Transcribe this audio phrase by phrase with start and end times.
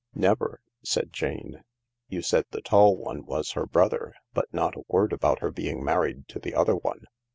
[0.29, 1.61] "Never," said Jane."
[2.09, 5.83] You said the tall one was her brother, but not a word about her being
[5.83, 7.03] married to the other one.